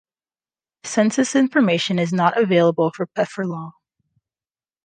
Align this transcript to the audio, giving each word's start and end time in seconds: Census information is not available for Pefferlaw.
Census 0.83 1.35
information 1.35 1.99
is 1.99 2.11
not 2.11 2.35
available 2.35 2.91
for 2.95 3.05
Pefferlaw. 3.15 3.73